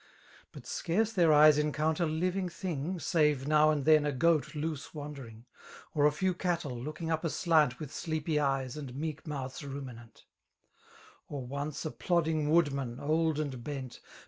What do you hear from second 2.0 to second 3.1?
liYing tilings ^